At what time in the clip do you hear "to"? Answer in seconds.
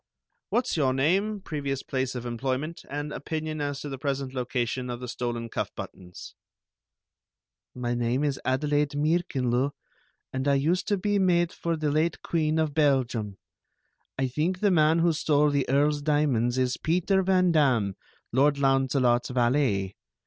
3.81-3.89, 10.87-10.97, 11.61-11.77